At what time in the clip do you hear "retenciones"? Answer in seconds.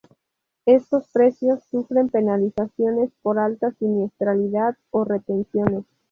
5.05-5.83